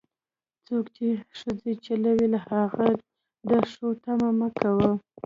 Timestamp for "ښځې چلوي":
1.39-2.27